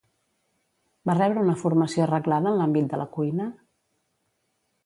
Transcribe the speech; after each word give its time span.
Va 1.09 1.15
rebre 1.19 1.43
una 1.43 1.55
formació 1.59 2.09
reglada 2.13 2.55
en 2.55 2.57
l'àmbit 2.63 2.91
de 2.95 3.03
la 3.03 3.09
cuina? 3.19 3.49